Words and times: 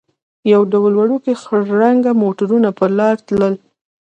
یو 0.53 0.61
ډول 0.73 0.93
وړوکي 0.97 1.33
خړ 1.41 1.61
رنګه 1.81 2.11
موټرونه 2.23 2.69
پر 2.77 2.89
لار 2.99 3.15
تلل. 3.27 3.53